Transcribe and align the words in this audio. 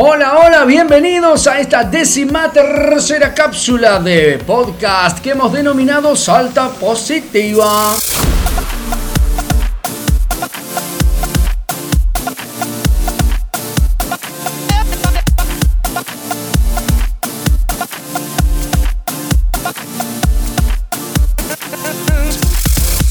Hola, 0.00 0.38
hola, 0.38 0.64
bienvenidos 0.64 1.48
a 1.48 1.58
esta 1.58 1.82
décima 1.82 2.52
tercera 2.52 3.34
cápsula 3.34 3.98
de 3.98 4.38
podcast 4.38 5.18
que 5.18 5.30
hemos 5.30 5.52
denominado 5.52 6.14
Salta 6.14 6.68
Positiva. 6.68 7.96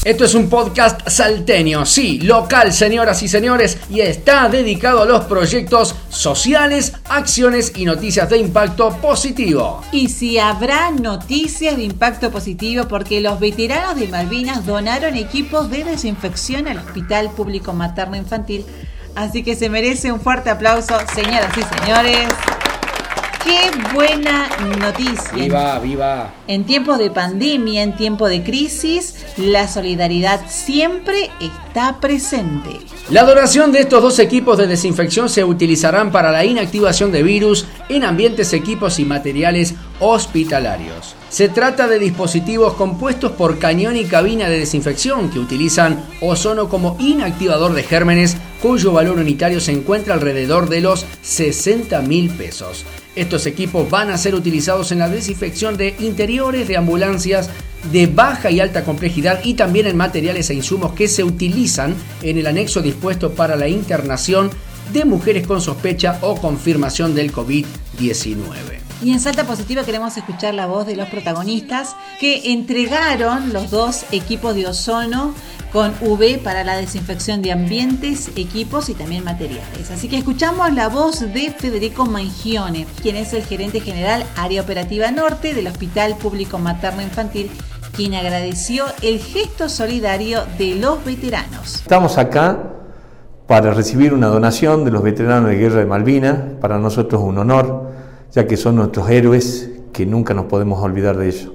Esto 0.08 0.24
es 0.24 0.34
un 0.34 0.48
podcast 0.48 1.06
salteño, 1.06 1.84
sí, 1.84 2.20
local, 2.20 2.72
señoras 2.72 3.22
y 3.22 3.28
señores, 3.28 3.76
y 3.90 4.00
está 4.00 4.48
dedicado 4.48 5.02
a 5.02 5.04
los 5.04 5.26
proyectos 5.26 5.94
sociales, 6.08 6.94
acciones 7.10 7.72
y 7.76 7.84
noticias 7.84 8.30
de 8.30 8.38
impacto 8.38 8.88
positivo. 9.02 9.82
Y 9.92 10.08
si 10.08 10.38
habrá 10.38 10.90
noticias 10.92 11.76
de 11.76 11.82
impacto 11.82 12.30
positivo 12.30 12.88
porque 12.88 13.20
los 13.20 13.38
veteranos 13.38 14.00
de 14.00 14.08
Malvinas 14.08 14.64
donaron 14.64 15.14
equipos 15.14 15.68
de 15.68 15.84
desinfección 15.84 16.68
al 16.68 16.78
Hospital 16.78 17.30
Público 17.32 17.74
Materno 17.74 18.16
Infantil, 18.16 18.64
así 19.14 19.42
que 19.42 19.56
se 19.56 19.68
merece 19.68 20.10
un 20.10 20.22
fuerte 20.22 20.48
aplauso, 20.48 20.94
señoras 21.14 21.52
y 21.54 21.80
señores. 21.80 22.28
Qué 23.48 23.70
buena 23.94 24.46
noticia. 24.78 25.32
Viva, 25.32 25.78
viva. 25.78 26.34
En 26.46 26.64
tiempos 26.64 26.98
de 26.98 27.10
pandemia, 27.10 27.82
en 27.82 27.96
tiempos 27.96 28.28
de 28.28 28.42
crisis, 28.42 29.24
la 29.38 29.66
solidaridad 29.66 30.42
siempre 30.50 31.30
está 31.40 31.98
presente. 31.98 32.78
La 33.08 33.24
donación 33.24 33.72
de 33.72 33.80
estos 33.80 34.02
dos 34.02 34.18
equipos 34.18 34.58
de 34.58 34.66
desinfección 34.66 35.30
se 35.30 35.44
utilizarán 35.44 36.12
para 36.12 36.30
la 36.30 36.44
inactivación 36.44 37.10
de 37.10 37.22
virus 37.22 37.64
en 37.88 38.04
ambientes, 38.04 38.52
equipos 38.52 38.98
y 38.98 39.06
materiales 39.06 39.74
hospitalarios. 39.98 41.14
Se 41.30 41.48
trata 41.48 41.88
de 41.88 41.98
dispositivos 41.98 42.74
compuestos 42.74 43.32
por 43.32 43.58
cañón 43.58 43.96
y 43.96 44.04
cabina 44.04 44.50
de 44.50 44.58
desinfección 44.58 45.30
que 45.30 45.38
utilizan 45.38 46.04
ozono 46.20 46.68
como 46.68 46.98
inactivador 47.00 47.72
de 47.72 47.82
gérmenes 47.82 48.36
cuyo 48.62 48.92
valor 48.92 49.18
unitario 49.18 49.60
se 49.60 49.72
encuentra 49.72 50.14
alrededor 50.14 50.68
de 50.68 50.80
los 50.80 51.06
60 51.22 52.00
mil 52.02 52.30
pesos. 52.30 52.84
Estos 53.14 53.46
equipos 53.46 53.88
van 53.90 54.10
a 54.10 54.18
ser 54.18 54.34
utilizados 54.34 54.92
en 54.92 55.00
la 55.00 55.08
desinfección 55.08 55.76
de 55.76 55.94
interiores 56.00 56.68
de 56.68 56.76
ambulancias 56.76 57.50
de 57.92 58.06
baja 58.06 58.50
y 58.50 58.60
alta 58.60 58.84
complejidad 58.84 59.40
y 59.44 59.54
también 59.54 59.86
en 59.86 59.96
materiales 59.96 60.50
e 60.50 60.54
insumos 60.54 60.92
que 60.92 61.08
se 61.08 61.24
utilizan 61.24 61.94
en 62.22 62.38
el 62.38 62.46
anexo 62.46 62.82
dispuesto 62.82 63.32
para 63.32 63.56
la 63.56 63.68
internación 63.68 64.50
de 64.92 65.04
mujeres 65.04 65.46
con 65.46 65.60
sospecha 65.60 66.18
o 66.22 66.36
confirmación 66.40 67.14
del 67.14 67.32
COVID-19. 67.32 68.87
Y 69.00 69.12
en 69.12 69.20
Salta 69.20 69.44
Positiva 69.44 69.84
queremos 69.84 70.16
escuchar 70.16 70.54
la 70.54 70.66
voz 70.66 70.84
de 70.84 70.96
los 70.96 71.08
protagonistas 71.08 71.94
que 72.18 72.52
entregaron 72.52 73.52
los 73.52 73.70
dos 73.70 74.04
equipos 74.10 74.56
de 74.56 74.66
ozono 74.66 75.34
con 75.72 75.92
V 76.00 76.40
para 76.42 76.64
la 76.64 76.76
desinfección 76.76 77.40
de 77.40 77.52
ambientes, 77.52 78.30
equipos 78.34 78.88
y 78.88 78.94
también 78.94 79.22
materiales. 79.22 79.90
Así 79.92 80.08
que 80.08 80.18
escuchamos 80.18 80.72
la 80.72 80.88
voz 80.88 81.20
de 81.20 81.54
Federico 81.56 82.06
Mangione, 82.06 82.86
quien 83.00 83.14
es 83.14 83.32
el 83.34 83.44
gerente 83.44 83.80
general 83.80 84.24
Área 84.36 84.62
Operativa 84.62 85.12
Norte 85.12 85.54
del 85.54 85.68
Hospital 85.68 86.16
Público 86.16 86.58
Materno 86.58 87.00
Infantil, 87.00 87.52
quien 87.92 88.14
agradeció 88.14 88.84
el 89.02 89.20
gesto 89.20 89.68
solidario 89.68 90.40
de 90.58 90.74
los 90.74 91.04
veteranos. 91.04 91.76
Estamos 91.76 92.18
acá 92.18 92.58
para 93.46 93.72
recibir 93.72 94.12
una 94.12 94.26
donación 94.26 94.84
de 94.84 94.90
los 94.90 95.02
veteranos 95.02 95.50
de 95.50 95.56
guerra 95.56 95.80
de 95.80 95.86
Malvinas, 95.86 96.36
para 96.60 96.78
nosotros 96.78 97.22
un 97.22 97.38
honor 97.38 97.87
ya 98.32 98.46
que 98.46 98.56
son 98.56 98.76
nuestros 98.76 99.08
héroes 99.10 99.70
que 99.92 100.06
nunca 100.06 100.34
nos 100.34 100.46
podemos 100.46 100.82
olvidar 100.82 101.16
de 101.16 101.28
ellos. 101.28 101.52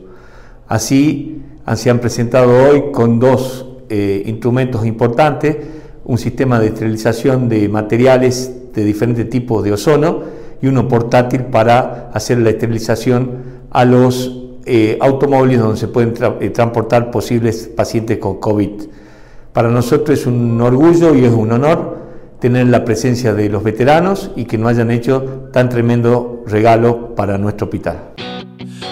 Así 0.67 1.41
se 1.75 1.89
han 1.89 1.99
presentado 1.99 2.70
hoy 2.70 2.92
con 2.92 3.20
dos 3.20 3.65
eh, 3.89 4.23
instrumentos 4.25 4.86
importantes, 4.86 5.58
un 6.05 6.17
sistema 6.17 6.59
de 6.59 6.67
esterilización 6.67 7.48
de 7.48 7.70
materiales 7.70 8.52
de 8.73 8.83
diferentes 8.83 9.30
tipos 9.30 9.64
de 9.64 9.73
ozono 9.73 10.21
y 10.61 10.67
uno 10.67 10.87
portátil 10.87 11.42
para 11.45 12.09
hacer 12.14 12.39
la 12.39 12.49
esterilización 12.49 13.31
a 13.69 13.86
los 13.86 14.39
eh, 14.65 14.98
automóviles 15.02 15.59
donde 15.59 15.77
se 15.77 15.87
pueden 15.87 16.14
eh, 16.39 16.49
transportar 16.49 17.11
posibles 17.11 17.69
pacientes 17.75 18.17
con 18.17 18.39
COVID. 18.39 18.83
Para 19.52 19.69
nosotros 19.69 20.19
es 20.19 20.25
un 20.25 20.59
orgullo 20.59 21.14
y 21.14 21.25
es 21.25 21.31
un 21.31 21.52
honor 21.52 22.02
tener 22.43 22.67
la 22.67 22.83
presencia 22.83 23.33
de 23.33 23.48
los 23.48 23.64
veteranos 23.64 24.30
y 24.36 24.43
que 24.43 24.58
nos 24.58 24.71
hayan 24.71 24.92
hecho 24.92 25.48
tan 25.54 25.70
tremendo 25.70 26.43
regalo 26.45 27.15
para 27.15 27.37
nuestro 27.37 27.67
hospital. 27.67 28.09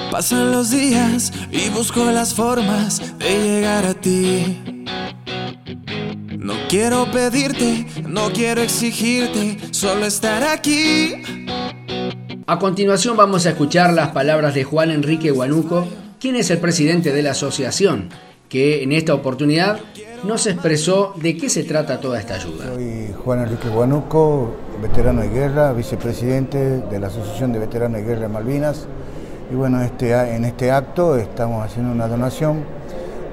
Pasan 0.10 0.54
los 0.54 0.72
días 0.72 1.34
y 1.52 1.68
busco 1.70 2.06
las 2.12 2.34
formas 2.34 3.02
de 3.20 3.44
llegar 3.44 3.86
a 3.86 3.94
ti. 3.94 4.86
No 6.38 6.54
quiero 6.70 7.12
pedirte, 7.12 7.88
no 8.08 8.32
quiero 8.32 8.62
exigirte, 8.62 9.58
solo 9.72 10.06
estar 10.06 10.44
aquí. 10.44 11.22
A 12.48 12.58
continuación 12.58 13.18
vamos 13.18 13.46
a 13.46 13.50
escuchar 13.50 13.92
las 13.92 14.12
palabras 14.12 14.56
de 14.56 14.64
Juan 14.64 14.92
Enrique 14.92 15.32
Guanuco, 15.32 15.86
quien 16.22 16.38
es 16.38 16.50
el 16.52 16.60
presidente 16.60 17.12
de 17.12 17.22
la 17.22 17.32
asociación, 17.32 18.08
que 18.52 18.84
en 18.84 18.92
esta 18.92 19.14
oportunidad 19.14 19.80
nos 20.26 20.46
expresó 20.46 21.14
de 21.16 21.38
qué 21.38 21.50
se 21.50 21.64
trata 21.64 22.02
toda 22.02 22.20
esta 22.20 22.36
ayuda. 22.36 22.66
Soy 22.66 23.16
Juan 23.24 23.40
Enrique 23.44 23.70
Guanuco, 23.70 24.52
veterano 24.82 25.22
de 25.22 25.30
guerra, 25.30 25.72
vicepresidente 25.72 26.58
de 26.80 27.00
la 27.00 27.08
Asociación 27.08 27.54
de 27.54 27.60
Veteranos 27.60 28.02
de 28.02 28.04
Guerra 28.06 28.22
de 28.24 28.28
Malvinas. 28.28 28.88
Y 29.50 29.56
bueno, 29.56 29.82
este, 29.82 30.12
en 30.36 30.44
este 30.44 30.70
acto 30.70 31.16
estamos 31.16 31.66
haciendo 31.66 31.94
una 31.94 32.10
donación 32.10 32.66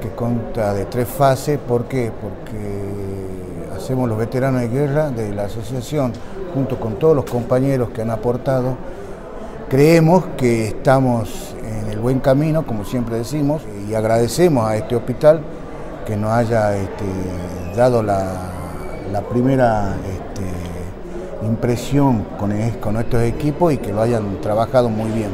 que 0.00 0.08
consta 0.10 0.72
de 0.72 0.84
tres 0.84 1.08
fases. 1.08 1.58
¿Por 1.58 1.86
qué? 1.86 2.12
Porque 2.22 3.76
hacemos 3.76 4.08
los 4.08 4.18
veteranos 4.18 4.60
de 4.60 4.68
guerra 4.68 5.10
de 5.10 5.34
la 5.34 5.46
asociación, 5.46 6.12
junto 6.54 6.78
con 6.78 6.96
todos 6.96 7.16
los 7.16 7.24
compañeros 7.24 7.90
que 7.90 8.02
han 8.02 8.10
aportado. 8.12 8.76
Creemos 9.68 10.26
que 10.36 10.68
estamos 10.68 11.56
en 11.60 11.90
el 11.90 11.98
buen 11.98 12.20
camino, 12.20 12.64
como 12.64 12.84
siempre 12.84 13.16
decimos, 13.16 13.62
y 13.88 13.94
agradecemos 13.94 14.68
a 14.68 14.76
este 14.76 14.96
hospital 14.96 15.40
que 16.06 16.16
nos 16.16 16.30
haya 16.30 16.76
este, 16.76 17.04
dado 17.76 18.02
la, 18.02 18.24
primera 19.30 19.96
este, 20.04 21.46
impresión 21.46 22.24
con, 22.38 22.52
estos 22.52 23.22
equipos 23.22 23.72
y 23.72 23.78
que 23.78 23.92
lo 23.92 24.02
hayan 24.02 24.40
trabajado 24.40 24.88
muy 24.88 25.10
bien. 25.10 25.30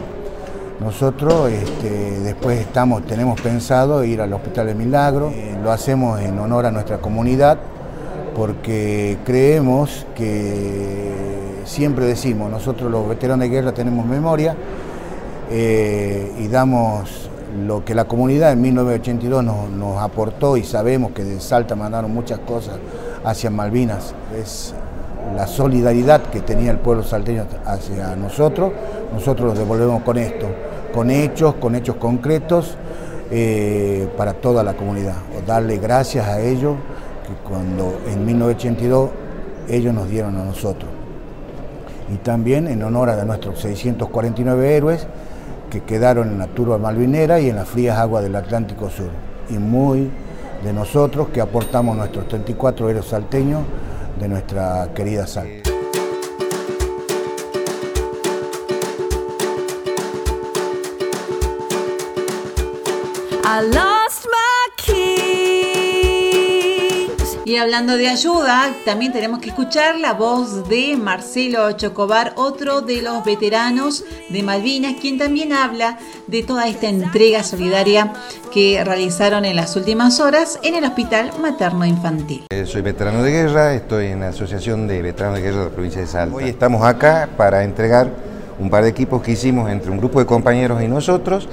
Nosotros 0.81 1.51
este, 1.51 2.21
después 2.21 2.61
estamos, 2.61 3.05
tenemos 3.07 3.41
pensado 3.41 4.05
ir 4.05 4.21
al 4.21 4.33
Hospital 4.33 4.67
de 4.67 4.75
Milagro, 4.75 5.31
eh, 5.31 5.57
lo 5.63 5.71
hacemos 5.71 6.21
en 6.21 6.39
honor 6.39 6.67
a 6.67 6.71
nuestra 6.71 6.99
comunidad 6.99 7.59
porque 8.35 9.19
creemos 9.25 10.05
que 10.17 11.63
siempre 11.65 12.05
decimos, 12.07 12.51
nosotros 12.51 12.91
los 12.91 13.09
veteranos 13.09 13.45
de 13.45 13.49
guerra 13.49 13.73
tenemos 13.73 14.05
memoria 14.05 14.57
eh, 15.51 16.33
y 16.39 16.49
damos 16.49 17.31
lo 17.55 17.85
que 17.85 17.95
la 17.95 18.05
comunidad 18.07 18.53
en 18.53 18.63
1982 18.63 19.45
nos, 19.45 20.03
aportó 20.03 20.57
y 20.57 20.65
sabemos 20.65 21.13
que 21.13 21.25
de 21.25 21.41
Salta 21.41 21.77
mandaron 21.77 22.13
muchas 22.13 22.41
cosas 22.41 22.77
hacia 23.25 23.51
Malvinas, 23.51 24.15
es 24.37 24.75
la 25.37 25.47
solidaridad 25.47 26.23
que 26.23 26.41
tenía 26.41 26.71
el 26.71 26.79
pueblo 26.79 27.03
salteño 27.03 27.47
hacia 27.65 28.15
nosotros, 28.17 28.73
nosotros 29.13 29.55
lo 29.55 29.59
devolvemos 29.59 30.03
con 30.03 30.19
esto, 30.19 30.47
con 30.93 31.11
hechos, 31.11 31.55
con 31.55 31.75
hechos 31.75 31.97
concretos 31.97 32.77
eh, 33.31 34.09
para 34.17 34.35
toda 34.35 34.63
la 34.63 34.75
comunidad. 34.75 35.17
O 35.37 35.47
darle 35.47 35.79
gracias 35.79 36.27
a 36.29 36.41
ellos 36.41 36.77
que 37.27 37.49
cuando 37.49 38.01
en 38.13 38.25
1982 38.25 39.11
ellos 39.69 39.95
nos 39.95 40.09
dieron 40.09 40.37
a 40.37 40.45
nosotros. 40.45 40.91
Y 42.13 42.19
también 42.19 42.69
en 42.69 42.83
honor 42.83 43.09
a 43.11 43.25
nuestros 43.25 43.61
649 43.61 44.77
héroes, 44.77 45.07
que 45.75 45.81
quedaron 45.81 46.29
en 46.29 46.39
la 46.39 46.47
turba 46.47 46.79
malvinera 46.79 47.41
y 47.41 47.49
en 47.49 47.57
las 47.57 47.69
frías 47.69 47.99
aguas 47.99 48.23
del 48.23 48.37
Atlántico 48.37 48.89
Sur. 48.91 49.11
Y 49.51 49.55
muy 49.55 50.09
de 50.63 50.73
nosotros 50.73 51.29
que 51.31 51.41
aportamos 51.41 51.97
nuestros 51.97 52.29
34 52.29 52.91
héroes 52.91 53.07
salteños 53.07 53.63
de 54.21 54.29
nuestra 54.29 54.89
querida 54.95 55.27
Salta. 55.27 55.71
Y 67.47 67.57
hablando 67.59 67.99
de 67.99 68.09
ayuda, 68.09 68.73
también 68.87 69.13
tenemos 69.13 69.41
que 69.41 69.51
escuchar 69.51 69.99
la 69.99 70.15
voz 70.15 70.67
de 70.67 70.97
Marcelo 70.97 71.71
Chocobar, 71.73 72.33
otro 72.37 72.81
de 72.81 73.03
los 73.03 73.23
veteranos 73.23 74.03
de 74.31 74.43
Malvinas, 74.43 74.95
quien 74.99 75.19
también 75.19 75.53
habla 75.53 75.99
de 76.27 76.43
toda 76.43 76.67
esta 76.69 76.89
entrega 76.89 77.43
solidaria 77.43 78.15
que 78.51 78.83
realizaron 78.83 79.45
en 79.45 79.57
las 79.57 79.77
últimas 79.77 80.21
horas 80.21 80.59
en 80.63 80.75
el 80.75 80.85
Hospital 80.85 81.33
Materno 81.43 81.85
Infantil. 81.85 82.47
Eh, 82.49 82.65
soy 82.65 82.81
veterano 82.81 83.23
de 83.23 83.33
guerra, 83.33 83.75
estoy 83.75 84.07
en 84.07 84.21
la 84.21 84.29
Asociación 84.29 84.87
de 84.87 85.03
Veteranos 85.03 85.37
de 85.37 85.43
Guerra 85.43 85.59
de 85.59 85.65
la 85.65 85.71
provincia 85.71 86.01
de 86.01 86.07
Salta. 86.07 86.37
Hoy 86.37 86.45
estamos 86.45 86.83
acá 86.83 87.29
para 87.37 87.63
entregar 87.63 88.11
un 88.59 88.71
par 88.71 88.85
de 88.85 88.89
equipos 88.89 89.23
que 89.23 89.33
hicimos 89.33 89.71
entre 89.71 89.91
un 89.91 89.99
grupo 89.99 90.19
de 90.19 90.25
compañeros 90.25 90.83
y 90.83 90.89
nosotros 90.89 91.47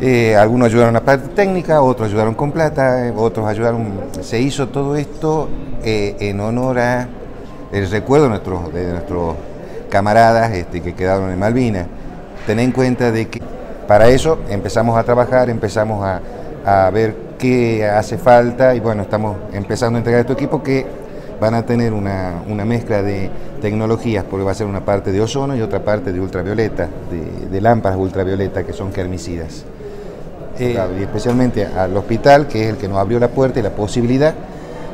eh, 0.00 0.36
algunos 0.36 0.68
ayudaron 0.68 0.94
a 0.94 1.00
la 1.00 1.04
parte 1.04 1.28
técnica, 1.34 1.82
otros 1.82 2.08
ayudaron 2.08 2.34
con 2.34 2.52
plata, 2.52 3.12
otros 3.16 3.46
ayudaron. 3.46 3.92
Se 4.20 4.40
hizo 4.40 4.68
todo 4.68 4.94
esto 4.94 5.48
eh, 5.82 6.14
en 6.20 6.38
honor 6.38 6.78
a 6.78 7.08
el 7.72 7.90
recuerdo 7.90 8.28
de 8.72 8.92
nuestros, 8.92 9.34
camaradas 9.90 10.52
este, 10.52 10.80
que 10.82 10.94
quedaron 10.94 11.30
en 11.30 11.38
Malvinas. 11.38 11.86
Ten 12.46 12.60
en 12.60 12.70
cuenta 12.70 13.10
de 13.10 13.28
que 13.28 13.40
para 13.88 14.08
eso 14.08 14.38
empezamos 14.48 14.96
a 14.96 15.02
trabajar, 15.02 15.50
empezamos 15.50 16.04
a, 16.04 16.20
ver 16.92 17.16
qué 17.38 17.86
hace 17.86 18.18
falta 18.18 18.74
y 18.74 18.80
bueno, 18.80 19.02
estamos 19.02 19.36
empezando 19.54 19.96
a 19.96 20.00
entregar 20.00 20.20
estos 20.20 20.36
equipos 20.36 20.62
que 20.62 20.84
van 21.40 21.54
a 21.54 21.64
tener 21.64 21.94
una, 21.94 22.42
mezcla 22.66 23.02
de 23.02 23.30
tecnologías, 23.62 24.24
porque 24.24 24.44
va 24.44 24.50
a 24.50 24.54
ser 24.54 24.66
una 24.66 24.84
parte 24.84 25.10
de 25.10 25.20
ozono 25.22 25.56
y 25.56 25.62
otra 25.62 25.82
parte 25.82 26.12
de 26.12 26.20
ultravioleta, 26.20 26.88
de, 27.10 27.48
de 27.48 27.60
lámparas 27.62 27.98
ultravioleta 27.98 28.64
que 28.64 28.74
son 28.74 28.92
germicidas. 28.92 29.64
Eh, 30.58 30.76
y 30.98 31.02
especialmente 31.02 31.64
al 31.64 31.96
hospital, 31.96 32.48
que 32.48 32.64
es 32.64 32.70
el 32.70 32.76
que 32.76 32.88
nos 32.88 32.98
abrió 32.98 33.20
la 33.20 33.28
puerta 33.28 33.60
y 33.60 33.62
la 33.62 33.70
posibilidad 33.70 34.34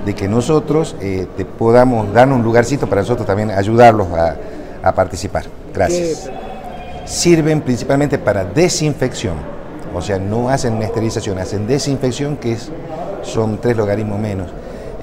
de 0.04 0.14
que 0.14 0.28
nosotros 0.28 0.94
eh, 1.00 1.26
te 1.36 1.44
podamos 1.44 2.12
dar 2.12 2.28
un 2.28 2.42
lugarcito 2.42 2.86
para 2.86 3.00
nosotros 3.00 3.26
también 3.26 3.50
ayudarlos 3.50 4.08
a, 4.08 4.36
participar. 4.92 5.44
Gracias. 5.72 6.30
Sirven 7.06 7.62
principalmente 7.62 8.18
para 8.18 8.44
desinfección, 8.44 9.36
o 9.94 10.02
sea, 10.02 10.18
no 10.18 10.50
hacen 10.50 10.82
esterilización, 10.82 11.38
hacen 11.38 11.66
desinfección, 11.66 12.36
que 12.36 12.52
es, 12.52 12.70
son 13.22 13.58
tres 13.58 13.74
logaritmos 13.74 14.18
menos. 14.18 14.48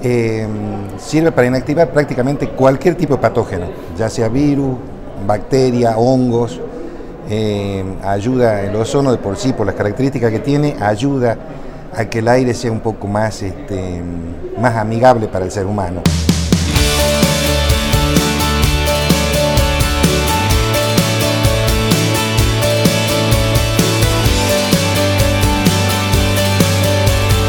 Eh, 0.04 0.46
sirve 0.98 1.32
para 1.32 1.48
inactivar 1.48 1.90
prácticamente 1.90 2.48
cualquier 2.50 2.94
tipo 2.94 3.16
de 3.16 3.20
patógeno, 3.20 3.66
ya 3.98 4.08
sea 4.08 4.28
virus, 4.28 4.76
bacteria, 5.26 5.96
hongos, 5.96 6.60
eh, 7.34 7.82
ayuda, 8.04 8.60
el 8.60 8.76
ozono 8.76 9.10
de 9.10 9.16
por 9.16 9.38
sí, 9.38 9.54
por 9.54 9.64
las 9.64 9.74
características 9.74 10.30
que 10.30 10.40
tiene, 10.40 10.76
ayuda 10.78 11.38
a 11.96 12.04
que 12.04 12.18
el 12.18 12.28
aire 12.28 12.52
sea 12.52 12.70
un 12.70 12.80
poco 12.80 13.06
más, 13.06 13.42
este, 13.42 14.02
más 14.58 14.76
amigable 14.76 15.28
para 15.28 15.46
el 15.46 15.50
ser 15.50 15.64
humano. 15.64 16.02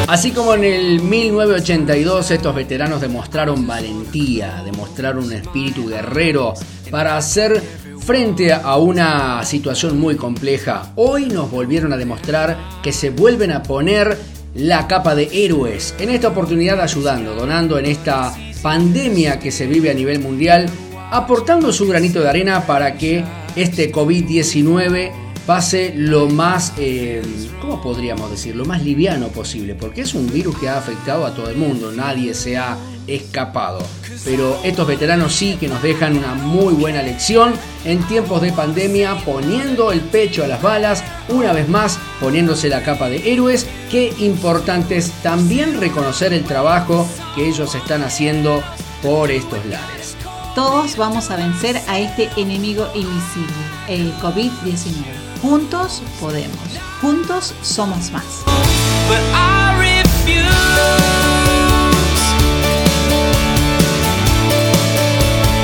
Así 0.08 0.32
como 0.32 0.54
en 0.54 0.64
el 0.64 1.02
1982 1.02 2.32
estos 2.32 2.56
veteranos 2.56 3.02
demostraron 3.02 3.68
valentía, 3.68 4.62
demostraron 4.64 5.26
un 5.26 5.34
espíritu 5.34 5.88
guerrero 5.88 6.54
para 6.90 7.18
hacer 7.18 7.62
Frente 8.06 8.52
a 8.52 8.76
una 8.76 9.46
situación 9.46 9.98
muy 9.98 10.18
compleja, 10.18 10.92
hoy 10.98 11.28
nos 11.28 11.50
volvieron 11.50 11.94
a 11.94 11.98
demostrar 11.98 12.58
que 12.84 12.92
se 12.92 13.12
vuelven 13.12 13.50
a 13.52 13.64
poner 13.64 14.18
la 14.56 14.88
capa 14.88 15.16
de 15.16 15.30
héroes, 15.32 15.96
en 16.00 16.10
esta 16.10 16.28
oportunidad 16.28 16.82
ayudando, 16.82 17.34
donando 17.34 17.80
en 17.80 17.86
esta 17.86 18.36
pandemia 18.62 19.40
que 19.40 19.52
se 19.52 19.68
vive 19.68 19.90
a 19.90 19.94
nivel 19.94 20.20
mundial, 20.20 20.70
aportando 21.12 21.72
su 21.72 21.88
granito 21.88 22.20
de 22.20 22.28
arena 22.28 22.68
para 22.68 22.98
que 22.98 23.24
este 23.56 23.90
COVID-19 23.90 25.12
pase 25.46 25.94
lo 25.96 26.28
más, 26.28 26.74
eh, 26.78 27.22
¿cómo 27.62 27.82
podríamos 27.82 28.30
decir? 28.30 28.54
Lo 28.54 28.66
más 28.66 28.84
liviano 28.84 29.30
posible, 29.30 29.76
porque 29.76 30.02
es 30.02 30.14
un 30.14 30.30
virus 30.30 30.60
que 30.60 30.68
ha 30.68 30.78
afectado 30.78 31.26
a 31.26 31.34
todo 31.34 31.50
el 31.50 31.56
mundo, 31.56 31.94
nadie 31.94 32.34
se 32.34 32.58
ha 32.58 32.78
escapado. 33.08 33.80
Pero 34.24 34.58
estos 34.64 34.88
veteranos 34.88 35.34
sí 35.34 35.58
que 35.60 35.68
nos 35.68 35.82
dejan 35.82 36.18
una 36.18 36.34
muy 36.34 36.74
buena 36.74 37.02
lección 37.02 37.54
en 37.86 38.02
tiempos 38.08 38.42
de 38.42 38.54
pandemia, 38.54 39.18
poniendo 39.26 39.92
el 39.92 40.02
pecho 40.02 40.44
a 40.44 40.48
las 40.48 40.62
balas, 40.62 41.04
una 41.30 41.54
vez 41.54 41.68
más 41.68 42.00
poniéndose 42.20 42.70
la 42.70 42.84
capa 42.84 43.10
de 43.10 43.32
héroes. 43.32 43.68
Qué 43.92 44.14
importante 44.20 44.98
es 44.98 45.12
también 45.24 45.80
reconocer 45.80 46.34
el 46.34 46.44
trabajo 46.44 47.08
que 47.36 47.48
ellos 47.48 47.76
están 47.76 48.04
haciendo 48.04 48.64
por 49.02 49.32
estos 49.32 49.66
lares. 49.66 50.16
Todos 50.56 50.98
vamos 50.98 51.32
a 51.32 51.36
vencer 51.36 51.82
a 51.88 52.00
este 52.00 52.30
enemigo 52.38 52.88
invisible, 52.94 53.54
el 53.88 54.14
COVID-19. 54.20 55.04
Juntos 55.42 56.04
podemos. 56.20 56.60
Juntos 57.02 57.56
somos 57.64 58.12
más. 58.12 58.24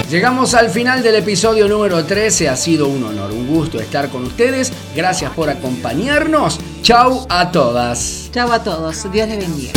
Llegamos 0.10 0.56
al 0.56 0.72
final 0.72 1.04
del 1.04 1.16
episodio 1.16 1.68
número 1.68 2.04
13. 2.04 2.50
Ha 2.50 2.56
sido 2.56 2.88
un 2.88 3.04
honor, 3.04 3.32
un 3.32 3.46
gusto 3.46 3.80
estar 3.80 4.10
con 4.10 4.24
ustedes. 4.24 4.74
Gracias 4.96 5.32
por 5.34 5.52
acompañarnos. 5.52 6.60
Chau 6.82 7.28
a 7.30 7.52
todas. 7.52 8.32
Chau 8.34 8.52
a 8.52 8.64
todos. 8.64 9.12
Dios 9.12 9.28
les 9.28 9.38
bendiga. 9.38 9.74